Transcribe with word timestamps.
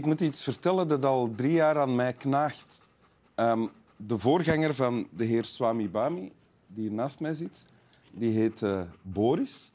ik 0.00 0.06
moet 0.06 0.20
iets 0.20 0.42
vertellen 0.42 0.88
dat 0.88 1.04
al 1.04 1.30
drie 1.36 1.52
jaar 1.52 1.78
aan 1.78 1.94
mij 1.94 2.12
knaagt. 2.12 2.84
Ehm, 3.34 3.66
de 3.96 4.18
voorganger 4.18 4.74
van 4.74 5.08
de 5.10 5.24
heer 5.24 5.44
Swami 5.44 5.90
Bami, 5.90 6.32
die 6.66 6.88
hier 6.88 6.92
naast 6.92 7.20
mij 7.20 7.34
zit, 7.34 7.64
die 8.10 8.32
heet 8.32 8.62
eh, 8.62 8.80
Boris. 9.02 9.70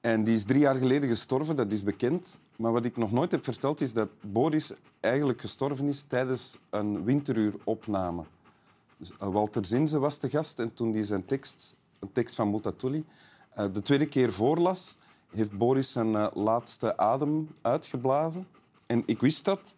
En 0.00 0.24
die 0.24 0.34
is 0.34 0.44
drie 0.44 0.60
jaar 0.60 0.74
geleden 0.74 1.08
gestorven, 1.08 1.56
dat 1.56 1.72
is 1.72 1.82
bekend. 1.82 2.38
Maar 2.56 2.72
wat 2.72 2.84
ik 2.84 2.96
nog 2.96 3.12
nooit 3.12 3.30
heb 3.30 3.44
verteld 3.44 3.80
is 3.80 3.92
dat 3.92 4.08
Boris 4.20 4.72
eigenlijk 5.00 5.40
gestorven 5.40 5.88
is 5.88 6.02
tijdens 6.02 6.58
een 6.70 7.04
winteruuropname. 7.04 8.22
Dus, 8.96 9.10
uh, 9.10 9.28
Walter 9.28 9.64
Zinze 9.64 9.98
was 9.98 10.18
de 10.18 10.30
gast 10.30 10.58
en 10.58 10.74
toen 10.74 10.92
hij 10.92 11.02
zijn 11.02 11.24
tekst, 11.24 11.76
een 11.98 12.12
tekst 12.12 12.34
van 12.34 12.50
Mutatuli, 12.50 13.04
uh, 13.58 13.64
de 13.72 13.82
tweede 13.82 14.06
keer 14.06 14.32
voorlas, 14.32 14.96
heeft 15.30 15.58
Boris 15.58 15.92
zijn 15.92 16.30
laatste 16.34 16.96
adem 16.96 17.48
uitgeblazen. 17.62 18.46
En 18.88 19.02
ik 19.06 19.20
wist 19.20 19.44
dat, 19.44 19.74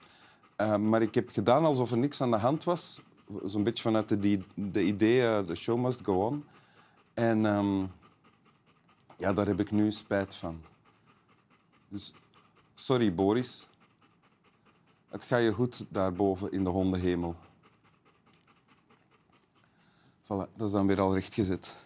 maar 0.80 1.02
ik 1.02 1.14
heb 1.14 1.28
gedaan 1.30 1.64
alsof 1.64 1.90
er 1.90 1.98
niks 1.98 2.20
aan 2.20 2.30
de 2.30 2.36
hand 2.36 2.64
was. 2.64 3.00
Zo'n 3.44 3.62
beetje 3.62 3.82
vanuit 3.82 4.22
de, 4.22 4.42
de 4.54 4.82
idee, 4.82 5.44
de 5.44 5.54
show 5.54 5.78
must 5.78 6.04
go 6.04 6.26
on. 6.26 6.44
En 7.14 7.44
um, 7.44 7.92
ja, 9.18 9.32
daar 9.32 9.46
heb 9.46 9.60
ik 9.60 9.70
nu 9.70 9.92
spijt 9.92 10.34
van. 10.34 10.62
Dus 11.88 12.12
sorry, 12.74 13.14
Boris. 13.14 13.66
Het 15.08 15.24
gaat 15.24 15.42
je 15.42 15.52
goed 15.52 15.84
daarboven 15.88 16.52
in 16.52 16.64
de 16.64 16.70
hondenhemel. 16.70 17.36
Voilà, 20.22 20.54
dat 20.56 20.66
is 20.66 20.70
dan 20.70 20.86
weer 20.86 21.00
al 21.00 21.14
rechtgezet. 21.14 21.84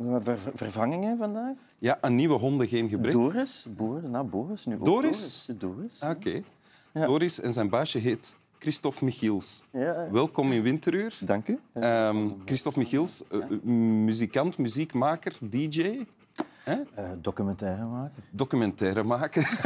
Ver 0.00 0.38
vervangingen 0.54 1.18
vandaag? 1.18 1.54
Ja, 1.78 1.98
een 2.00 2.14
nieuwe 2.14 2.38
honden, 2.38 2.68
geen 2.68 2.88
gebrek. 2.88 3.12
Doris, 3.12 3.66
Boer, 3.76 4.10
nou 4.10 4.26
Boris, 4.26 4.66
nu 4.66 4.74
ook 4.74 4.84
Doris? 4.84 5.44
Doris. 5.46 5.58
Doris 5.58 6.02
Oké. 6.02 6.28
Okay. 6.28 6.44
Ja. 6.92 7.06
Doris 7.06 7.40
en 7.40 7.52
zijn 7.52 7.68
baasje 7.68 7.98
heet 7.98 8.36
Christophe 8.58 9.04
Michiels. 9.04 9.64
Ja. 9.70 10.10
Welkom 10.10 10.52
in 10.52 10.62
Winteruur. 10.62 11.18
Dank 11.20 11.48
u. 11.48 11.58
Um, 11.74 12.42
Christophe 12.44 12.78
Michiels, 12.78 13.22
ja. 13.30 13.70
muzikant, 13.72 14.58
muziekmaker, 14.58 15.36
DJ. 15.40 16.04
Uh, 16.68 16.76
documentairemaker. 17.20 18.22
Documentairemaker. 18.30 19.60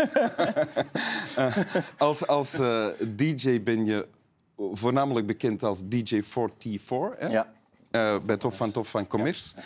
uh, 1.39 1.57
als 1.99 2.27
als 2.27 2.61
uh, 2.61 2.87
DJ 3.17 3.63
ben 3.63 3.87
je 3.87 4.09
voornamelijk 4.57 5.27
bekend 5.27 5.63
als 5.63 5.83
DJ4T4. 5.83 7.19
Hè? 7.19 7.27
Ja. 7.27 7.47
bij 8.21 8.37
Tof 8.37 8.57
van 8.57 8.71
Tof 8.71 8.91
van 8.91 9.07
Commerce. 9.07 9.57
Ja, 9.57 9.63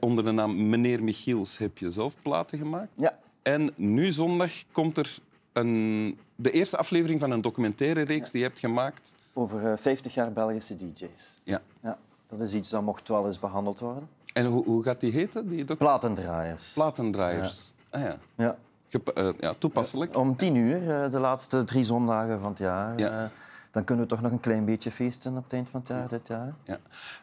onder 0.00 0.24
de 0.24 0.32
naam 0.32 0.68
Meneer 0.68 1.02
Michiels 1.02 1.58
heb 1.58 1.78
je 1.78 1.90
zelf 1.90 2.14
platen 2.22 2.58
gemaakt. 2.58 2.90
Ja. 2.96 3.18
En 3.42 3.72
nu 3.76 4.12
zondag 4.12 4.52
komt 4.72 4.96
er 4.96 5.18
een, 5.52 6.18
de 6.36 6.50
eerste 6.50 6.76
aflevering 6.76 7.20
van 7.20 7.30
een 7.30 7.40
documentaire 7.40 8.02
reeks 8.02 8.30
die 8.30 8.40
je 8.40 8.46
hebt 8.46 8.58
gemaakt. 8.58 9.14
Over 9.32 9.78
50 9.78 10.14
jaar 10.14 10.32
Belgische 10.32 10.76
DJ's. 10.76 11.34
Ja. 11.44 11.60
ja. 11.82 11.98
Dat 12.26 12.40
is 12.40 12.54
iets 12.54 12.70
dat 12.70 12.82
mocht 12.82 13.08
wel 13.08 13.26
eens 13.26 13.38
behandeld 13.38 13.80
worden. 13.80 14.08
En 14.32 14.46
hoe, 14.46 14.64
hoe 14.64 14.82
gaat 14.82 15.00
die 15.00 15.12
heten? 15.12 15.48
Die 15.48 15.76
Platendraaiers. 15.76 16.72
Platendraaiers. 16.72 17.74
Ja. 17.90 17.98
Ah, 17.98 18.04
ja. 18.04 18.18
Ja. 18.36 18.56
Gep 18.88 19.18
uh, 19.18 19.28
ja, 19.38 19.52
toepasselijk. 19.52 20.16
Om 20.16 20.36
tien 20.36 20.54
uur, 20.54 20.82
uh, 20.82 21.10
de 21.10 21.18
laatste 21.18 21.64
drie 21.64 21.84
zondagen 21.84 22.40
van 22.40 22.48
het 22.48 22.58
jaar. 22.58 22.98
Ja. 22.98 23.22
Uh, 23.22 23.30
dan 23.72 23.84
kunnen 23.84 24.04
we 24.04 24.10
toch 24.10 24.20
nog 24.20 24.32
een 24.32 24.40
klein 24.40 24.64
beetje 24.64 24.90
feesten 24.90 25.36
op 25.36 25.44
het 25.44 25.52
eind 25.52 25.68
van 25.70 25.80
het 25.80 25.88
jaar, 25.88 26.08
dit 26.08 26.28
jaar. 26.28 26.54
Ja. 26.64 26.78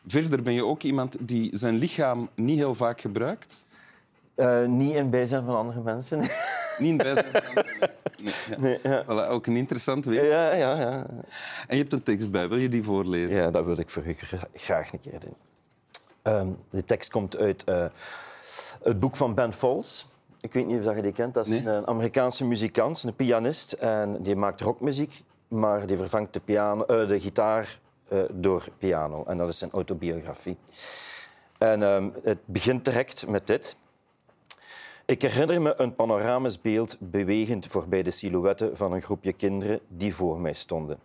Verder 0.05 0.41
ben 0.41 0.53
je 0.53 0.65
ook 0.65 0.83
iemand 0.83 1.17
die 1.27 1.57
zijn 1.57 1.75
lichaam 1.75 2.29
niet 2.35 2.57
heel 2.57 2.75
vaak 2.75 3.01
gebruikt. 3.01 3.65
niet 4.67 4.93
in 4.93 5.09
bijzijn 5.09 5.45
van 5.45 5.55
andere 5.55 5.81
mensen. 5.81 6.19
Niet 6.79 6.89
in 6.89 6.97
bijzijn 6.97 7.31
van 7.31 7.45
andere 7.45 7.75
mensen. 7.79 7.97
Nee, 8.19 8.33
ja. 8.49 8.57
Nee, 8.57 8.79
ja. 8.83 9.03
Voilà, 9.03 9.29
ook 9.29 9.47
een 9.47 9.55
interessant 9.55 10.05
weet. 10.05 10.21
Ja, 10.21 10.53
ja, 10.53 10.79
ja. 10.79 11.05
En 11.67 11.75
je 11.75 11.77
hebt 11.77 11.93
een 11.93 12.03
tekst 12.03 12.31
bij. 12.31 12.49
Wil 12.49 12.57
je 12.57 12.69
die 12.69 12.83
voorlezen? 12.83 13.41
Ja, 13.41 13.51
dat 13.51 13.65
wil 13.65 13.77
ik 13.77 13.89
voor 13.89 14.05
u 14.05 14.15
graag 14.53 14.93
een 14.93 14.99
keer 14.99 15.19
doen. 15.19 15.35
Um, 16.23 16.57
de 16.69 16.85
tekst 16.85 17.11
komt 17.11 17.37
uit 17.37 17.63
uh, 17.69 17.85
het 18.83 18.99
boek 18.99 19.15
van 19.15 19.33
Ben 19.33 19.53
Folds. 19.53 20.07
Ik 20.41 20.53
weet 20.53 20.67
niet 20.67 20.87
of 20.87 20.95
je 20.95 21.01
die 21.01 21.11
kent. 21.11 21.33
Dat 21.33 21.45
is 21.45 21.61
nee. 21.61 21.73
een 21.73 21.87
Amerikaanse 21.87 22.45
muzikant, 22.45 23.03
een 23.03 23.15
pianist. 23.15 23.71
En 23.71 24.21
die 24.21 24.35
maakt 24.35 24.61
rockmuziek, 24.61 25.23
maar 25.49 25.87
die 25.87 25.97
vervangt 25.97 26.33
de, 26.33 26.39
piano, 26.39 26.85
uh, 26.87 27.07
de 27.07 27.19
gitaar 27.19 27.79
uh, 28.09 28.21
door 28.31 28.65
piano. 28.77 29.23
En 29.25 29.37
dat 29.37 29.49
is 29.49 29.57
zijn 29.57 29.71
autobiografie. 29.71 30.57
En 31.57 31.81
um, 31.81 32.13
het 32.23 32.39
begint 32.45 32.85
direct 32.85 33.27
met 33.27 33.47
dit. 33.47 33.77
Ik 35.05 35.21
herinner 35.21 35.61
me 35.61 35.73
een 35.77 35.95
panoramisch 35.95 36.61
beeld 36.61 36.97
bewegend 36.99 37.67
voorbij 37.67 38.03
de 38.03 38.11
silhouetten 38.11 38.77
van 38.77 38.91
een 38.91 39.01
groepje 39.01 39.33
kinderen 39.33 39.79
die 39.87 40.15
voor 40.15 40.39
mij 40.39 40.53
stonden. 40.53 40.99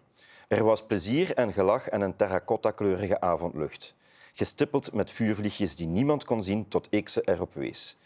Er 0.49 0.65
was 0.65 0.87
plezier 0.87 1.35
en 1.35 1.53
gelach 1.53 1.89
en 1.89 2.01
een 2.01 2.17
terracotta-kleurige 2.17 3.21
avondlucht 3.21 3.95
gestippeld 4.35 4.93
met 4.93 5.11
vuurvliegjes 5.11 5.77
die 5.77 5.87
niemand 5.87 6.25
kon 6.25 6.43
zien 6.43 6.69
tot 6.69 6.87
ik 6.91 7.09
ze 7.09 7.23
erop 7.25 7.55
wees. 7.55 7.97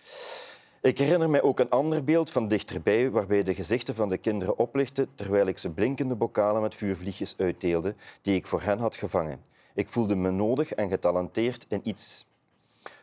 Ik 0.88 0.99
herinner 0.99 1.31
mij 1.31 1.43
ook 1.43 1.59
een 1.59 1.71
ander 1.71 2.04
beeld 2.04 2.31
van 2.31 2.49
dichterbij 2.49 3.10
waarbij 3.10 3.43
de 3.43 3.54
gezichten 3.54 3.94
van 3.94 4.09
de 4.09 4.19
kinderen 4.19 4.59
oplichten 4.59 5.09
terwijl 5.15 5.47
ik 5.47 5.59
ze 5.59 5.71
blinkende 5.71 6.15
bokalen 6.15 6.62
met 6.62 6.75
vuurvliegjes 6.75 7.34
uitdeelde 7.38 7.94
die 8.22 8.34
ik 8.34 8.47
voor 8.47 8.62
hen 8.62 8.78
had 8.78 8.97
gevangen. 8.97 9.41
Ik 9.75 9.88
voelde 9.88 10.15
me 10.15 10.31
nodig 10.31 10.72
en 10.72 10.88
getalenteerd 10.88 11.66
in 11.69 11.81
iets. 11.84 12.25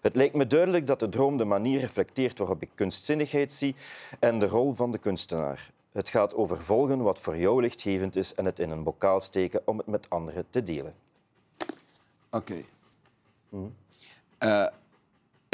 Het 0.01 0.15
lijkt 0.15 0.35
me 0.35 0.47
duidelijk 0.47 0.87
dat 0.87 0.99
de 0.99 1.09
droom 1.09 1.37
de 1.37 1.45
manier 1.45 1.79
reflecteert 1.79 2.37
waarop 2.37 2.61
ik 2.61 2.69
kunstzinnigheid 2.75 3.53
zie 3.53 3.75
en 4.19 4.39
de 4.39 4.47
rol 4.47 4.73
van 4.73 4.91
de 4.91 4.97
kunstenaar. 4.97 5.71
Het 5.91 6.09
gaat 6.09 6.35
over 6.35 6.61
volgen 6.61 7.01
wat 7.01 7.19
voor 7.19 7.37
jou 7.37 7.61
lichtgevend 7.61 8.15
is 8.15 8.35
en 8.35 8.45
het 8.45 8.59
in 8.59 8.69
een 8.69 8.83
bokaal 8.83 9.19
steken 9.19 9.61
om 9.65 9.77
het 9.77 9.87
met 9.87 10.09
anderen 10.09 10.45
te 10.49 10.63
delen. 10.63 10.95
Oké. 12.29 12.63
Okay. 13.49 13.73
Uh, 14.39 14.67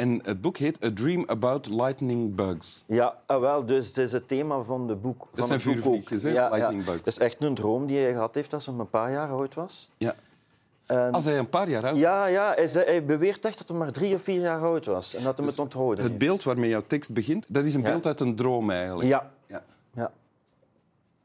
en 0.02 0.20
het 0.24 0.42
boek 0.42 0.58
heet 0.58 0.86
A 0.86 0.92
Dream 0.94 1.24
About 1.28 1.68
Lightning 1.70 2.36
Bugs. 2.36 2.84
Ja, 2.88 3.18
ah, 3.26 3.40
wel, 3.40 3.66
dus 3.66 3.88
het 3.88 3.98
is 3.98 4.12
het 4.12 4.28
thema 4.28 4.62
van 4.62 4.88
de 4.88 4.96
boek. 4.96 5.28
Dat 5.34 5.48
zijn 5.48 5.62
vuurvliegjes, 5.62 6.22
ja, 6.22 6.50
lightning 6.50 6.80
ja. 6.80 6.86
bugs. 6.86 6.98
Het 6.98 7.08
is 7.08 7.18
echt 7.18 7.44
een 7.44 7.54
droom 7.54 7.88
die 7.88 8.00
hij 8.00 8.14
gehad 8.14 8.36
heeft 8.36 8.54
als 8.54 8.66
hij 8.66 8.76
een 8.76 8.90
paar 8.90 9.12
jaar 9.12 9.30
oud 9.30 9.54
was. 9.54 9.90
Ja. 9.98 10.16
En... 10.86 11.12
Als 11.12 11.26
hij 11.26 11.38
een 11.38 11.50
paar 11.50 11.70
jaar 11.70 11.86
oud 11.86 11.98
Ja, 11.98 12.26
ja 12.26 12.54
hij, 12.56 12.68
zei, 12.68 12.86
hij 12.86 13.06
beweert 13.06 13.46
echt 13.46 13.58
dat 13.58 13.68
hij 13.68 13.78
maar 13.78 13.92
drie 13.92 14.14
of 14.14 14.22
vier 14.22 14.42
jaar 14.42 14.62
oud 14.62 14.86
was 14.86 15.16
en 15.16 15.24
dat 15.24 15.38
hij 15.38 15.46
dus 15.46 15.56
het 15.56 15.64
onthouden 15.64 16.04
Het 16.04 16.18
beeld 16.18 16.44
waarmee 16.44 16.70
jouw 16.70 16.84
tekst 16.88 17.14
begint, 17.14 17.46
dat 17.50 17.66
is 17.66 17.74
een 17.74 17.82
beeld 17.82 18.04
ja. 18.04 18.10
uit 18.10 18.20
een 18.20 18.36
droom 18.36 18.70
eigenlijk. 18.70 19.10
Ja. 19.10 19.32
ja. 19.46 19.64
ja. 19.94 20.12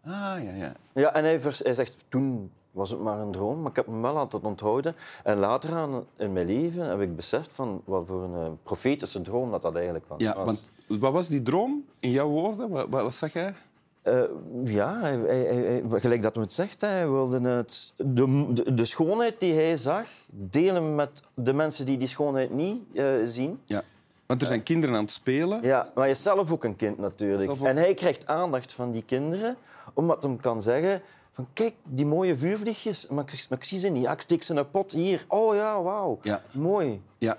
Ah, 0.05 0.45
ja, 0.45 0.53
ja. 0.53 0.73
Ja, 0.95 1.15
en 1.15 1.25
hij, 1.25 1.41
hij 1.43 1.75
zegt, 1.75 2.05
toen 2.09 2.51
was 2.77 2.91
het 2.91 3.01
maar 3.01 3.19
een 3.19 3.31
droom, 3.31 3.61
maar 3.61 3.71
ik 3.71 3.77
heb 3.77 3.87
hem 3.87 4.03
wel 4.03 4.17
altijd 4.17 4.43
onthouden. 4.43 4.97
En 5.25 5.39
later 5.39 5.75
aan 5.75 6.05
in 6.17 6.33
mijn 6.33 6.47
leven 6.47 6.89
heb 6.89 7.01
ik 7.01 7.17
beseft 7.17 7.53
van 7.53 7.83
wat 7.85 8.07
voor 8.07 8.23
een 8.23 8.59
profetische 8.63 9.23
droom 9.23 9.51
dat 9.51 9.63
dat 9.63 9.75
eigenlijk 9.75 10.05
was. 10.09 10.21
Ja, 10.21 10.45
want 10.45 10.73
wat 10.87 11.13
was 11.13 11.29
die 11.29 11.43
droom 11.43 11.85
in 12.01 12.11
jouw 12.11 12.29
woorden? 12.29 12.69
Wat, 12.69 12.87
wat, 12.89 13.03
wat 13.03 13.15
zag 13.15 13.33
jij? 13.33 13.55
Uh, 14.03 14.23
ja, 14.65 15.01
hij, 15.01 15.17
hij, 15.17 15.83
hij, 15.89 16.01
gelijk 16.01 16.23
dat 16.23 16.35
hij 16.35 16.45
het 16.45 16.53
zegt, 16.53 16.81
hij 16.81 17.11
wilde 17.11 17.49
het, 17.49 17.93
de, 17.97 18.47
de, 18.53 18.75
de, 18.75 18.85
schoonheid 18.85 19.41
die 19.41 19.55
hij 19.55 19.77
zag 19.77 20.09
delen 20.27 20.95
met 20.95 21.23
de 21.35 21.53
mensen 21.53 21.87
die 21.87 21.99
die 21.99 22.09
schoonheid 22.09 22.51
niet 22.51 22.83
uh, 22.93 23.15
zien. 23.25 23.61
Ja. 23.65 23.83
Want 24.27 24.41
er 24.41 24.47
zijn 24.47 24.63
kinderen 24.63 24.95
aan 24.95 25.03
het 25.03 25.11
spelen. 25.11 25.63
Ja, 25.63 25.91
maar 25.95 26.05
hij 26.05 26.13
is 26.13 26.23
zelf 26.23 26.51
ook 26.51 26.65
een 26.65 26.77
kind 26.77 26.99
natuurlijk. 26.99 27.51
Ook... 27.51 27.61
En 27.61 27.77
hij 27.77 27.95
krijgt 27.95 28.27
aandacht 28.27 28.73
van 28.73 28.93
die 28.93 29.03
kinderen, 29.03 29.57
omdat 29.95 30.23
hij 30.23 30.37
kan 30.41 30.63
zeggen 30.63 31.03
van 31.37 31.47
kijk, 31.53 31.75
die 31.83 32.07
mooie 32.07 32.37
vuurvliegjes, 32.37 33.09
maar 33.09 33.25
ik, 33.25 33.47
maar 33.49 33.59
ik 33.59 33.65
zie 33.65 33.79
ze 33.79 33.89
niet. 33.89 34.03
Ja, 34.03 34.13
ik 34.13 34.21
steek 34.21 34.43
ze 34.43 34.53
in 34.53 34.59
een 34.59 34.71
pot 34.71 34.93
hier. 34.93 35.25
Oh 35.29 35.55
ja, 35.55 35.83
wauw. 35.83 36.19
Ja. 36.23 36.43
Mooi. 36.51 37.03
Ja. 37.19 37.39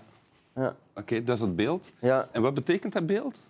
ja. 0.55 0.67
Oké, 0.67 0.99
okay, 0.99 1.23
dat 1.23 1.35
is 1.35 1.41
het 1.41 1.55
beeld. 1.55 1.91
Ja. 1.99 2.27
En 2.31 2.41
wat 2.41 2.53
betekent 2.53 2.94
dat 2.94 3.05
beeld? 3.05 3.41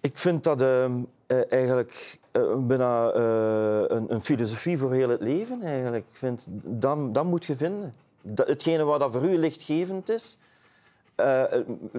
Ik 0.00 0.18
vind 0.18 0.44
dat 0.44 0.60
uh, 0.60 0.84
uh, 1.26 1.52
eigenlijk 1.52 2.18
uh, 2.32 2.56
bijna 2.56 3.14
een, 3.14 4.12
een, 4.12 4.22
filosofie 4.22 4.78
voor 4.78 4.92
heel 4.92 5.08
het 5.08 5.20
leven. 5.20 5.62
Eigenlijk. 5.62 6.04
Ik 6.10 6.16
vind, 6.16 6.46
dat, 6.50 7.14
dat 7.14 7.24
moet 7.24 7.44
je 7.44 7.56
vinden. 7.56 7.94
Dat, 8.22 8.46
hetgene 8.46 8.84
wat 8.84 9.00
dat 9.00 9.12
voor 9.12 9.24
u 9.24 9.38
lichtgevend 9.38 10.08
is, 10.08 10.38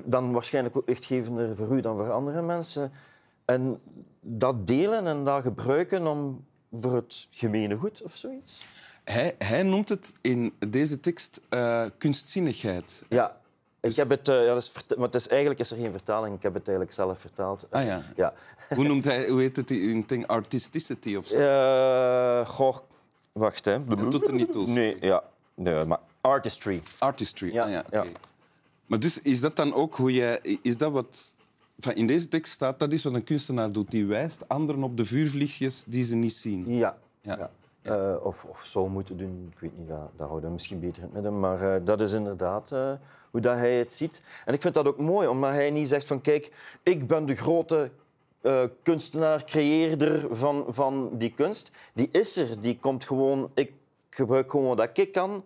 dan 0.04 0.32
waarschijnlijk 0.32 0.78
ook 0.78 0.88
lichtgevender 0.88 1.56
voor 1.56 1.78
u 1.78 1.82
dan 1.82 1.96
voor 1.98 2.12
andere 2.12 2.42
mensen. 2.42 2.92
En 3.46 3.82
dat 4.20 4.68
delen 4.68 5.08
en 5.08 5.24
dat 5.24 5.42
gebruiken 5.42 6.08
om 6.08 6.46
voor 6.72 6.96
het 6.96 7.28
gemene 7.32 7.78
goed 7.78 8.02
of 8.02 8.16
zoiets. 8.16 8.62
Hij, 9.04 9.36
hij 9.38 9.64
noemt 9.64 9.90
het 9.90 10.14
in 10.22 10.54
deze 10.68 11.00
tekst 11.00 11.42
uh, 11.50 11.86
kunstzinnigheid. 11.98 13.04
Ja, 13.10 13.38
dus... 13.80 13.92
ik 13.92 13.98
heb 13.98 14.10
het, 14.10 14.28
uh, 14.28 14.46
ja, 14.46 14.54
dat 14.54 14.64
is, 14.64 14.72
maar 14.96 15.06
het 15.06 15.16
is, 15.16 15.28
eigenlijk 15.28 15.60
is 15.60 15.72
er 15.72 15.78
geen 15.78 15.92
vertaling. 15.92 16.36
Ik 16.36 16.44
heb 16.44 16.54
het 16.54 16.68
eigenlijk 16.68 16.98
zelf 16.98 17.20
vertaald. 17.20 17.68
Ah 17.70 17.86
ja. 17.86 18.02
ja. 18.16 18.34
Hoe, 18.76 18.84
noemt 18.84 19.06
hij, 19.06 19.28
hoe 19.28 19.40
heet 19.40 19.56
het 19.56 19.72
in 19.72 20.04
ding? 20.08 20.28
Artisticity 20.28 21.16
of 21.16 21.26
zo? 21.26 21.38
Uh, 21.38 22.48
goh, 22.48 22.78
wacht 23.32 23.66
hè. 23.66 23.86
Dat 23.86 24.12
doet 24.12 24.28
er 24.28 24.34
niet 24.34 24.52
toe. 24.52 24.68
Nee, 24.68 24.98
ja. 25.00 25.24
Nee, 25.54 25.86
maar 25.86 26.00
artistry. 26.22 26.82
Artistry, 26.98 27.54
ja, 27.54 27.64
ah, 27.64 27.72
ja, 27.72 27.84
okay. 27.88 28.06
ja. 28.06 28.12
Maar 28.86 29.00
dus 29.00 29.20
is 29.20 29.42
dat 29.42 29.56
dan 29.56 29.74
ook 29.74 29.96
hoe 29.96 30.14
jij... 30.14 30.40
Is 30.62 30.78
dat 30.78 30.92
wat 30.92 31.36
in 31.94 32.08
deze 32.08 32.28
tekst 32.28 32.54
staat 32.54 32.80
dat 32.80 32.94
is 32.94 33.04
wat 33.04 33.14
een 33.14 33.24
kunstenaar 33.24 33.72
doet. 33.72 33.92
Die 33.92 34.06
wijst 34.06 34.48
anderen 34.48 34.84
op 34.84 34.98
de 34.98 35.06
vuurvliegjes 35.06 35.84
die 35.84 36.04
ze 36.04 36.16
niet 36.16 36.34
zien. 36.34 36.74
Ja. 36.76 36.98
Ja. 37.22 37.38
ja. 37.38 37.50
Eh, 37.82 38.26
of, 38.26 38.46
of 38.46 38.66
zou 38.66 38.90
moeten 38.90 39.18
doen, 39.18 39.52
ik 39.54 39.60
weet 39.60 39.78
niet, 39.78 39.88
dat 39.88 40.28
houden 40.28 40.48
we 40.48 40.54
misschien 40.54 40.80
beter 40.80 40.98
in 40.98 41.04
het 41.04 41.14
midden. 41.14 41.40
Maar 41.40 41.76
eh, 41.76 41.86
dat 41.86 42.02
is 42.02 42.12
inderdaad 42.12 42.72
eh, 42.72 42.92
hoe 43.32 43.42
dat 43.42 43.56
hij 43.56 43.78
het 43.78 43.94
ziet. 43.94 44.24
En 44.46 44.54
ik 44.54 44.62
vind 44.62 44.74
dat 44.74 44.88
ook 44.88 44.98
mooi, 44.98 45.28
omdat 45.28 45.52
hij 45.52 45.72
niet 45.72 45.88
zegt 45.88 46.08
van 46.08 46.22
kijk, 46.22 46.52
ik 46.84 47.08
ben 47.08 47.26
de 47.26 47.36
grote 47.36 47.92
eh, 48.42 48.64
kunstenaar, 48.84 49.44
creëerder 49.44 50.36
van, 50.36 50.66
van 50.68 51.10
die 51.14 51.34
kunst. 51.34 51.72
Die 51.94 52.10
is 52.12 52.38
er, 52.38 52.62
die 52.62 52.80
komt 52.80 53.06
gewoon, 53.06 53.52
ik 53.54 53.72
gebruik 54.10 54.52
gewoon 54.52 54.76
wat 54.76 54.98
ik 54.98 55.12
kan. 55.12 55.44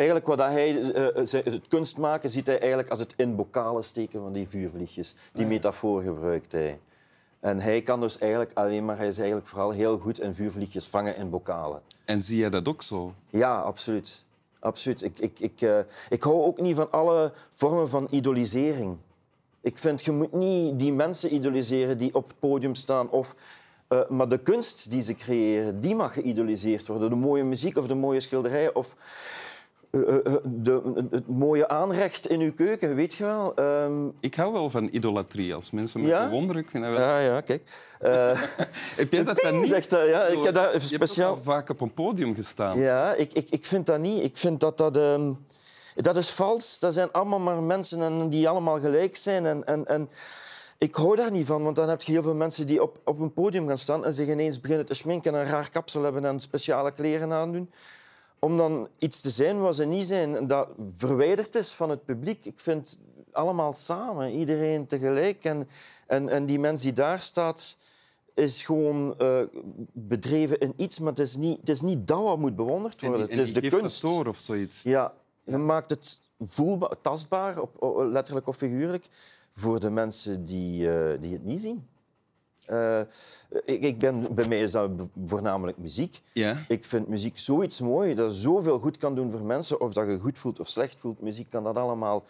Eigenlijk 0.00 0.28
wat 0.28 0.38
dat 0.38 0.48
hij, 0.48 0.92
eh, 0.92 1.24
ze- 1.26 1.40
het 1.44 1.68
kunst 1.68 1.98
maken, 1.98 2.30
ziet 2.30 2.46
hij 2.46 2.58
eigenlijk 2.58 2.90
als 2.90 2.98
het 2.98 3.14
in 3.16 3.36
bokalen 3.36 3.84
steken 3.84 4.20
van 4.20 4.32
die 4.32 4.48
vuurvliegjes. 4.48 5.14
Die 5.32 5.46
metafoor 5.46 6.02
gebruikt 6.02 6.52
hij. 6.52 6.78
En 7.40 7.60
hij 7.60 7.82
kan 7.82 8.00
dus 8.00 8.18
eigenlijk 8.18 8.50
alleen 8.54 8.84
maar, 8.84 8.96
hij 8.96 9.06
is 9.06 9.18
eigenlijk 9.18 9.48
vooral 9.48 9.70
heel 9.70 9.98
goed 9.98 10.20
in 10.20 10.34
vuurvliegjes 10.34 10.86
vangen 10.86 11.16
in 11.16 11.30
bokalen. 11.30 11.80
En 12.04 12.22
zie 12.22 12.38
jij 12.38 12.50
dat 12.50 12.68
ook 12.68 12.82
zo? 12.82 13.14
Ja, 13.30 13.60
absoluut. 13.60 14.24
absoluut. 14.58 15.02
Ik, 15.02 15.18
ik, 15.18 15.40
ik, 15.40 15.60
eh, 15.60 15.78
ik 16.08 16.22
hou 16.22 16.42
ook 16.44 16.60
niet 16.60 16.76
van 16.76 16.90
alle 16.90 17.32
vormen 17.54 17.88
van 17.88 18.06
idolisering. 18.10 18.96
Ik 19.60 19.78
vind, 19.78 20.04
je 20.04 20.10
moet 20.12 20.32
niet 20.32 20.78
die 20.78 20.92
mensen 20.92 21.34
idoliseren 21.34 21.98
die 21.98 22.14
op 22.14 22.28
het 22.28 22.38
podium 22.38 22.74
staan. 22.74 23.10
Of, 23.10 23.34
eh, 23.88 24.08
maar 24.08 24.28
de 24.28 24.38
kunst 24.38 24.90
die 24.90 25.02
ze 25.02 25.14
creëren, 25.14 25.80
die 25.80 25.94
mag 25.94 26.12
geïdoliseerd 26.12 26.86
worden. 26.86 27.08
De 27.10 27.16
mooie 27.16 27.44
muziek 27.44 27.76
of 27.76 27.86
de 27.86 27.94
mooie 27.94 28.20
schilderijen 28.20 28.74
of 28.76 28.86
eh, 28.86 28.94
eh, 28.94 28.96
eh, 28.96 29.59
de, 29.90 31.04
het 31.10 31.28
mooie 31.28 31.68
aanrecht 31.68 32.26
in 32.26 32.40
uw 32.40 32.52
keuken, 32.54 32.94
weet 32.94 33.14
je 33.14 33.24
wel. 33.24 33.54
Ehm, 33.54 34.06
Ik 34.20 34.34
hou 34.34 34.52
wel 34.52 34.70
van 34.70 34.88
idolatrie. 34.92 35.54
Als 35.54 35.70
mensen 35.70 36.00
me 36.00 36.06
Ja? 36.06 36.24
bewonderen, 36.28 36.62
ik 36.62 36.70
vind 36.70 36.84
dat 36.84 36.96
wel... 36.96 37.00
ja, 37.06 37.18
ja, 37.18 37.40
kijk. 37.40 37.62
Eh, 38.00 38.42
Heb 38.96 39.12
jij 39.12 39.24
dat 39.24 39.36
dan 39.36 39.58
niet? 39.60 39.68
zegt 39.68 39.90
dat, 39.90 40.08
ja, 40.08 40.26
ik 40.26 40.42
heb 40.42 40.54
daar 40.54 40.64
Je 40.66 40.70
hebt 40.70 40.84
ook 40.84 40.88
speciaal... 40.90 41.30
al 41.34 41.36
vaak 41.42 41.68
op 41.68 41.80
een 41.80 41.94
podium 41.94 42.34
gestaan. 42.34 42.78
Ja, 42.78 43.14
ik, 43.14 43.32
ik, 43.32 43.50
ik 43.50 43.64
vind 43.66 43.86
dat 43.86 44.00
niet. 44.00 44.22
Ik 44.22 44.36
vind 44.36 44.60
dat 44.60 44.78
dat... 44.78 44.96
ehm, 44.96 45.32
dat 45.94 46.16
is 46.16 46.30
vals. 46.30 46.78
Dat 46.78 46.94
zijn 46.94 47.12
allemaal 47.12 47.38
maar 47.40 47.62
mensen 47.62 48.02
en 48.02 48.28
die 48.28 48.48
allemaal 48.48 48.78
gelijk 48.80 49.16
zijn. 49.16 49.46
En, 49.46 49.64
en, 49.64 49.86
en 49.86 50.08
ik 50.78 50.94
hou 50.94 51.16
daar 51.16 51.30
niet 51.30 51.46
van, 51.46 51.62
want 51.62 51.76
dan 51.76 51.88
heb 51.88 52.02
je 52.02 52.12
heel 52.12 52.22
veel 52.22 52.34
mensen 52.34 52.66
die 52.66 52.82
op, 52.82 52.98
op 53.04 53.18
een 53.20 53.32
podium 53.32 53.66
gaan 53.68 53.78
staan 53.78 54.04
en 54.04 54.12
zich 54.12 54.28
ineens 54.28 54.60
beginnen 54.60 54.86
te 54.86 54.94
sminken 54.94 55.34
en 55.34 55.40
een 55.40 55.46
raar 55.46 55.70
kapsel 55.70 56.02
hebben 56.02 56.24
en 56.24 56.40
speciale 56.40 56.92
kleren 56.92 57.32
aandoen. 57.32 57.70
Om 58.40 58.56
dan 58.56 58.88
iets 58.98 59.20
te 59.20 59.30
zijn 59.30 59.60
wat 59.60 59.76
ze 59.76 59.84
niet 59.84 60.06
zijn. 60.06 60.46
Dat 60.46 60.68
verwijderd 60.96 61.54
is 61.54 61.72
van 61.72 61.90
het 61.90 62.04
publiek. 62.04 62.44
Ik 62.44 62.60
vind 62.60 62.98
allemaal 63.32 63.72
samen, 63.72 64.30
iedereen 64.32 64.86
tegelijk. 64.86 65.44
En, 65.44 65.68
en, 66.06 66.28
en 66.28 66.46
die 66.46 66.58
mens 66.58 66.82
die 66.82 66.92
daar 66.92 67.20
staat, 67.20 67.76
is 68.34 68.62
gewoon 68.62 69.18
eh, 69.18 69.42
bedreven 69.92 70.58
in 70.58 70.72
iets, 70.76 70.98
maar 70.98 71.08
het 71.08 71.18
is 71.18 71.36
niet, 71.36 71.58
het 71.58 71.68
is 71.68 71.80
niet 71.80 72.06
dat 72.06 72.22
wat 72.22 72.38
moet 72.38 72.56
bewonderd 72.56 73.02
En 73.02 73.08
worden. 73.08 73.26
die, 73.26 73.34
en 73.34 73.38
het 73.40 73.56
is 73.56 73.62
de 73.62 73.78
kunst. 73.78 74.00
door 74.00 74.26
of 74.26 74.38
zoiets. 74.38 74.82
Ja, 74.82 75.14
je 75.44 75.56
maakt 75.56 75.90
het 75.90 76.20
voelbaar, 76.46 77.00
tastbaar, 77.00 77.60
op, 77.60 77.96
letterlijk 78.10 78.46
of 78.46 78.56
figuurlijk, 78.56 79.08
voor 79.54 79.80
de 79.80 79.90
mensen 79.90 80.44
die, 80.44 80.92
eh, 80.92 81.20
die 81.20 81.32
het 81.32 81.44
niet 81.44 81.60
zien. 81.60 81.86
Eh, 82.66 83.00
ik, 83.64 83.82
ik 83.82 83.98
ben, 83.98 84.34
bij 84.34 84.48
mij 84.48 84.60
is 84.62 84.70
dat 84.70 84.90
voornamelijk 85.24 85.78
muziek. 85.78 86.20
Ja. 86.32 86.64
Ik 86.68 86.84
vind 86.84 87.08
muziek 87.08 87.38
zoiets 87.38 87.80
mooi 87.80 88.14
dat 88.14 88.32
zoveel 88.32 88.78
goed 88.78 88.96
kan 88.96 89.14
doen 89.14 89.30
voor 89.30 89.42
mensen. 89.42 89.80
Of 89.80 89.92
dat 89.92 90.06
je 90.06 90.18
goed 90.18 90.38
voelt 90.38 90.60
of 90.60 90.68
slecht 90.68 91.00
voelt. 91.00 91.20
Muziek 91.20 91.50
kan 91.50 91.64
dat 91.64 91.76
allemaal 91.76 92.24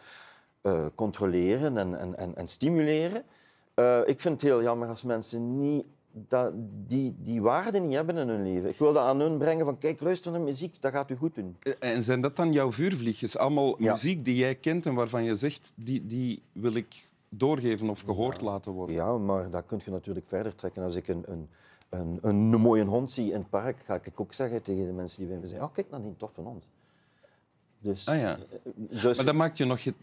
eh, 0.61 0.85
controleren 0.95 1.77
en, 1.77 1.99
en, 1.99 2.19
en, 2.19 2.37
en 2.37 2.49
stimuleren. 2.49 3.23
Eh, 3.75 4.01
ik 4.07 4.21
vind 4.21 4.41
het 4.41 4.51
heel 4.51 4.63
jammer 4.63 4.89
als 4.89 5.03
mensen 5.03 5.59
niet, 5.61 5.85
dat, 6.13 6.53
die, 6.87 7.15
die 7.19 7.43
waarde 7.43 7.81
niet 7.81 7.95
hebben 7.95 8.17
in 8.17 8.29
hun 8.29 8.43
leven. 8.43 8.69
Ik 8.69 8.79
wil 8.79 8.93
dat 8.93 9.03
aan 9.05 9.21
hun 9.21 9.39
brengen 9.39 9.65
van 9.65 9.79
kijk, 9.79 10.01
luister 10.01 10.33
naar 10.33 10.41
muziek, 10.41 10.81
dat 10.83 10.93
gaat 10.93 11.11
u 11.11 11.17
goed 11.17 11.35
doen. 11.35 11.57
En 11.79 12.03
zijn 12.03 12.21
dat 12.21 12.37
dan 12.37 12.53
jouw 12.53 12.73
vuurvliegjes? 12.73 13.37
Allemaal 13.37 13.83
Ja. 13.83 13.93
muziek 13.93 14.25
die 14.25 14.37
jij 14.37 14.55
kent 14.55 14.87
en 14.87 14.95
waarvan 14.95 15.25
je 15.25 15.37
zegt, 15.37 15.73
die, 15.75 16.07
die 16.07 16.43
wil 16.53 16.75
ik 16.75 17.09
doorgeven 17.31 17.89
of 17.91 18.01
gehoord 18.01 18.41
laten 18.41 18.73
worden? 18.73 18.95
Ja, 18.97 19.17
maar 19.19 19.51
dat 19.51 19.67
kun 19.67 19.81
je 19.85 19.91
natuurlijk 19.91 20.29
verder 20.29 20.55
trekken. 20.55 20.83
Als 20.83 20.95
ik 20.95 21.09
een, 21.09 21.25
een, 21.27 21.49
een, 21.89 22.19
een 22.23 22.37
mooie 22.61 22.85
hond 22.85 23.11
zie 23.11 23.33
in 23.33 23.39
het 23.39 23.51
park, 23.51 23.77
ga 23.85 23.95
ik 24.03 24.21
ook 24.21 24.35
zeggen 24.35 24.63
tegen 24.63 24.87
de 24.87 24.93
mensen 24.93 25.19
die 25.19 25.29
bij 25.29 25.39
me 25.39 25.47
zeggen, 25.47 25.67
oh, 25.67 25.73
kijk 25.75 25.91
naar 25.91 26.03
die 26.03 26.17
toffe 26.17 26.41
hond. 26.41 26.65
Dus, 27.79 28.09
Ah 28.09 28.19
ja. 28.19 28.39
dus 28.75 29.17
Maar 29.17 29.27
dan, 29.27 29.37
maak 29.37 29.55
je 29.57 29.65
nog, 29.65 29.79
je- 29.79 29.95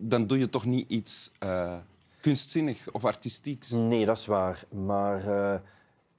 dan 0.00 0.26
doe 0.26 0.38
je 0.38 0.48
toch 0.48 0.64
niet 0.64 0.90
iets 0.90 1.30
eh 1.38 1.76
kunstzinnig 2.20 2.92
of 2.92 3.04
artistieks? 3.04 3.70
Nee, 3.70 4.06
dat 4.06 4.18
is 4.18 4.26
waar. 4.26 4.64
Maar 4.68 5.26
eh, 5.26 5.60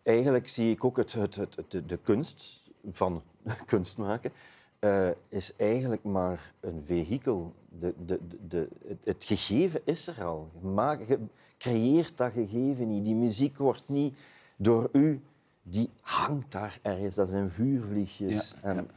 eigenlijk 0.03 0.49
zie 0.49 0.71
ik 0.71 0.83
ook 0.83 0.97
het, 0.97 1.13
het, 1.13 1.35
het, 1.35 1.55
het- 1.55 1.71
de, 1.71 1.85
de 1.85 1.97
kunst 1.97 2.69
van 2.91 3.21
kunst 3.65 3.97
maken 3.97 4.31
eh, 4.79 5.09
is 5.29 5.55
eigenlijk 5.55 6.03
maar 6.03 6.53
een 6.59 6.83
vehikel. 6.85 7.53
De, 7.79 7.93
de, 8.05 8.19
de, 8.47 8.67
het, 8.87 8.97
het 9.03 9.23
gegeven 9.23 9.81
is 9.83 10.07
er 10.07 10.23
al. 10.23 10.49
Je, 10.61 10.67
maakt, 10.67 11.07
je 11.07 11.19
creëert 11.57 12.17
dat 12.17 12.31
gegeven 12.31 12.87
niet. 12.87 13.03
Die 13.03 13.15
muziek 13.15 13.57
wordt 13.57 13.83
niet 13.85 14.17
door 14.57 14.89
u, 14.93 15.21
die 15.63 15.89
hangt 16.01 16.51
daar 16.51 16.79
ergens. 16.81 17.15
Dat 17.15 17.29
zijn 17.29 17.51
vuurvliegjes. 17.51 18.55
Ja, 18.61 18.69
En, 18.69 18.89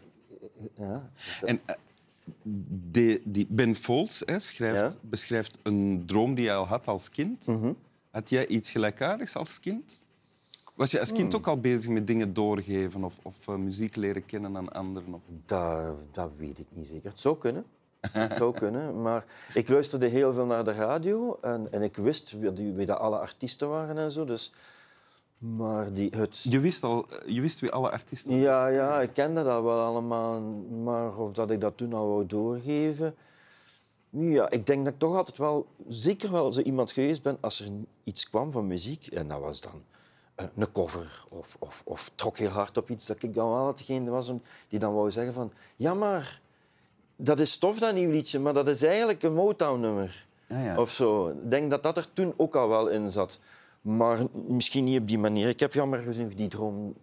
ja. 0.74 1.10
En 1.44 1.60
eh, 1.64 3.18
die 3.24 3.46
Ben 3.48 3.74
Folds 3.74 4.22
hè, 4.24 4.38
schrijft, 4.38 4.98
beschrijft 5.00 5.58
een 5.62 6.02
droom 6.06 6.34
die 6.34 6.46
hij 6.46 6.56
al 6.56 6.66
had 6.66 6.86
als 6.88 7.10
kind. 7.10 7.46
Mhm. 7.46 7.72
Had 8.10 8.28
jij 8.28 8.46
iets 8.46 8.70
gelijkaardigs 8.70 9.36
als 9.36 9.60
kind? 9.60 10.02
Was 10.74 10.90
je 10.90 11.00
als 11.00 11.08
Hmm. 11.08 11.18
kind 11.18 11.34
ook 11.34 11.46
al 11.46 11.60
bezig 11.60 11.90
met 11.90 12.06
dingen 12.06 12.32
doorgeven 12.32 13.04
of, 13.04 13.18
of 13.22 13.48
eh, 13.48 13.54
muziek 13.54 13.96
leren 13.96 14.24
kennen 14.24 14.56
aan 14.56 14.72
anderen? 14.72 15.14
Of... 15.14 15.20
Dat, 15.46 15.96
dat 16.12 16.30
weet 16.36 16.58
ik 16.58 16.66
niet 16.70 16.86
zeker. 16.86 17.10
Het 17.10 17.20
zou 17.20 17.38
kunnen. 17.38 17.64
Het 18.10 18.34
zou 18.34 18.54
kunnen, 18.54 19.02
maar 19.02 19.24
ik 19.54 19.68
luisterde 19.68 20.06
heel 20.06 20.32
veel 20.32 20.46
naar 20.46 20.64
de 20.64 20.72
radio 20.72 21.38
en, 21.40 21.72
en 21.72 21.82
ik 21.82 21.96
wist 21.96 22.32
wie, 22.38 22.72
wie 22.72 22.86
dat 22.86 22.98
alle 22.98 23.18
artiesten 23.18 23.68
waren 23.68 23.98
en 23.98 24.10
zo. 24.10 24.24
Dus, 24.24 24.52
maar 25.38 25.92
die, 25.92 26.10
het... 26.16 26.42
Je 26.42 26.60
wist 26.60 26.82
al, 26.82 27.06
je 27.26 27.40
wist 27.40 27.60
wie 27.60 27.70
alle 27.70 27.90
artiesten 27.90 28.34
Ja, 28.34 28.66
ja, 28.66 29.00
ik 29.00 29.12
kende 29.12 29.42
dat 29.42 29.62
wel 29.62 29.80
allemaal, 29.80 30.40
maar 30.82 31.18
of 31.18 31.32
dat 31.32 31.50
ik 31.50 31.60
dat 31.60 31.76
toen 31.76 31.92
al 31.92 32.08
wou 32.08 32.26
doorgeven... 32.26 33.14
Ja, 34.10 34.50
ik 34.50 34.66
denk 34.66 34.84
dat 34.84 34.92
ik 34.92 34.98
toch 34.98 35.16
altijd 35.16 35.36
wel, 35.38 35.66
zeker 35.88 36.32
wel 36.32 36.52
zo 36.52 36.60
iemand 36.60 36.92
geweest 36.92 37.22
ben 37.22 37.38
als 37.40 37.60
er 37.60 37.68
iets 38.04 38.28
kwam 38.28 38.52
van 38.52 38.66
muziek, 38.66 39.06
en 39.06 39.28
dat 39.28 39.40
was 39.40 39.60
dan 39.60 39.82
een 40.34 40.72
cover 40.72 41.24
of, 41.30 41.56
of, 41.58 41.82
of 41.84 42.10
trok 42.14 42.38
heel 42.38 42.48
hard 42.48 42.76
op 42.76 42.90
iets, 42.90 43.06
dat 43.06 43.22
ik 43.22 43.34
dan 43.34 43.50
wel 43.50 43.66
hetgeen 43.66 44.08
was 44.08 44.32
die 44.68 44.78
dan 44.78 44.94
wou 44.94 45.10
zeggen 45.10 45.34
van, 45.34 45.52
ja 45.76 45.94
maar, 45.94 46.40
dat 47.16 47.40
is 47.40 47.56
tof 47.56 47.78
dat 47.78 47.94
nieuw 47.94 48.10
liedje, 48.10 48.38
maar 48.38 48.54
dat 48.54 48.68
is 48.68 48.82
eigenlijk 48.82 49.22
een 49.22 49.34
Motown-nummer. 49.34 50.26
Ja, 50.46 50.64
ja. 50.64 50.76
Of 50.76 50.90
zo. 50.90 51.28
Ik 51.28 51.50
denk 51.50 51.70
dat 51.70 51.82
dat 51.82 51.96
er 51.96 52.12
toen 52.12 52.34
ook 52.36 52.56
al 52.56 52.68
wel 52.68 52.88
in 52.88 53.10
zat. 53.10 53.40
Maar 53.80 54.18
misschien 54.32 54.84
niet 54.84 55.00
op 55.00 55.08
die 55.08 55.18
manier. 55.18 55.48
Ik 55.48 55.60
heb 55.60 55.72
jammer 55.72 55.98
genoeg 55.98 56.34
die 56.34 56.48
droom... 56.48 56.94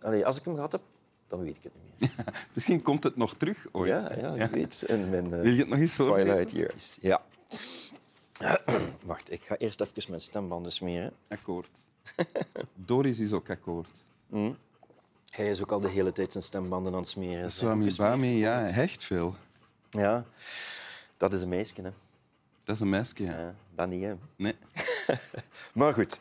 Allee, 0.00 0.26
als 0.26 0.38
ik 0.38 0.44
hem 0.44 0.54
gehad 0.54 0.72
heb, 0.72 0.80
dan 1.28 1.40
weet 1.40 1.56
ik 1.56 1.62
het 1.62 1.72
niet 1.84 2.00
meer. 2.16 2.24
Misschien 2.54 2.82
komt 2.82 3.04
het 3.04 3.16
nog 3.16 3.34
terug 3.36 3.66
ooit. 3.72 3.88
Ja, 3.88 4.12
ja, 4.16 4.34
ik 4.34 4.50
weet. 4.50 4.84
In 4.88 5.10
mijn 5.10 5.24
eh, 5.24 5.40
Wil 5.40 5.52
je 5.52 5.58
het 5.58 5.68
nog 5.68 5.78
eens 5.78 5.94
voorlezen? 5.94 6.26
Twilight 6.26 6.50
Years. 6.56 6.98
Ja. 7.00 7.22
Wacht, 9.04 9.32
ik 9.32 9.44
ga 9.44 9.56
eerst 9.56 9.80
even 9.80 10.02
mijn 10.08 10.20
stembanden 10.20 10.72
smeren. 10.72 11.12
Akkoord. 11.28 11.80
Doris 12.74 13.20
is 13.20 13.32
ook 13.32 13.50
akkoord. 13.50 14.04
Hm. 14.28 14.52
Hij 15.30 15.50
is 15.50 15.62
ook 15.62 15.72
al 15.72 15.80
de 15.80 15.88
hele 15.88 16.12
tijd 16.12 16.32
zijn 16.32 16.44
stembanden 16.44 16.92
aan 16.92 16.98
het 16.98 17.08
smeren. 17.08 17.50
Swami 17.50 17.94
Bami, 17.96 18.36
ja, 18.36 18.58
hecht 18.58 19.04
veel. 19.04 19.36
Ja, 19.90 20.24
dat 21.16 21.32
is 21.32 21.40
een 21.40 21.48
meisje, 21.48 21.82
hè. 21.82 21.90
Dat 22.62 22.74
is 22.74 22.80
een 22.80 22.88
meisje. 22.88 23.22
Ja. 23.22 23.38
Ja, 23.38 23.54
dat 23.74 23.88
niet, 23.88 24.02
hè. 24.02 24.14
Nee. 24.36 24.54
Maar 25.74 25.92
goed. 25.92 26.20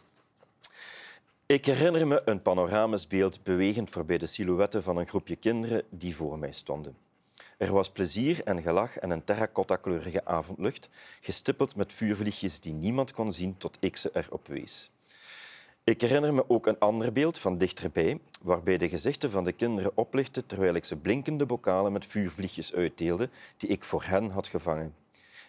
Ik 1.45 1.65
herinner 1.65 2.07
me 2.07 2.21
een 2.25 2.41
panoramisch 2.41 3.07
beeld 3.07 3.43
bewegend 3.43 3.89
voorbij 3.89 4.17
de 4.17 4.25
silhouetten 4.25 4.83
van 4.83 4.97
een 4.97 5.07
groepje 5.07 5.35
kinderen 5.35 5.83
die 5.89 6.15
voor 6.15 6.39
mij 6.39 6.51
stonden. 6.51 6.95
Er 7.63 7.73
was 7.73 7.89
plezier 7.89 8.43
en 8.43 8.61
gelach 8.61 8.97
en 8.97 9.09
een 9.09 9.23
terracotta-kleurige 9.23 10.25
avondlucht, 10.25 10.89
gestippeld 11.21 11.75
met 11.75 11.93
vuurvliegjes 11.93 12.59
die 12.59 12.73
niemand 12.73 13.13
kon 13.13 13.31
zien 13.31 13.57
tot 13.57 13.77
ik 13.79 13.97
ze 13.97 14.09
erop 14.13 14.47
wees. 14.47 14.91
Ik 15.83 16.01
herinner 16.01 16.33
me 16.33 16.49
ook 16.49 16.65
een 16.65 16.79
ander 16.79 17.11
beeld 17.11 17.37
van 17.37 17.57
dichterbij, 17.57 18.19
waarbij 18.41 18.77
de 18.77 18.89
gezichten 18.89 19.31
van 19.31 19.43
de 19.43 19.51
kinderen 19.51 19.91
oplichten 19.95 20.45
terwijl 20.45 20.73
ik 20.73 20.85
ze 20.85 20.95
blinkende 20.97 21.45
bokalen 21.45 21.91
met 21.91 22.05
vuurvliegjes 22.05 22.73
uitdeelde 22.73 23.29
die 23.57 23.69
ik 23.69 23.83
voor 23.83 24.03
hen 24.03 24.29
had 24.29 24.47
gevangen. 24.47 24.95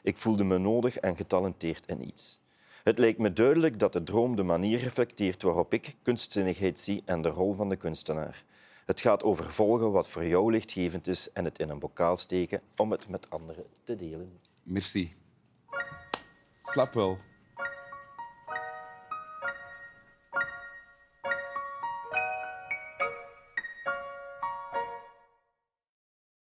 Ik 0.02 0.16
voelde 0.16 0.44
me 0.44 0.58
nodig 0.58 0.98
en 0.98 1.16
getalenteerd 1.16 1.86
in 1.86 2.06
iets. 2.06 2.40
Het 2.84 2.98
lijkt 2.98 3.18
me 3.18 3.32
duidelijk 3.32 3.78
dat 3.78 3.92
de 3.92 4.02
droom 4.02 4.36
de 4.36 4.42
manier 4.42 4.78
reflecteert 4.78 5.42
waarop 5.42 5.72
ik 5.72 5.94
kunstzinnigheid 6.02 6.78
zie 6.78 7.02
en 7.04 7.22
de 7.22 7.28
rol 7.28 7.54
van 7.54 7.68
de 7.68 7.76
kunstenaar. 7.76 8.44
Het 8.84 9.00
gaat 9.00 9.22
over 9.22 9.50
volgen 9.50 9.92
wat 9.92 10.08
voor 10.08 10.26
jou 10.26 10.52
lichtgevend 10.52 11.06
is 11.06 11.32
en 11.32 11.44
het 11.44 11.58
in 11.58 11.68
een 11.68 11.78
bokaal 11.78 12.16
steken 12.16 12.60
om 12.76 12.90
het 12.90 13.08
met 13.08 13.30
anderen 13.30 13.64
te 13.82 13.94
delen. 13.94 14.38
Merci. 14.62 15.14
Slap 16.62 16.92
wel. 16.92 17.18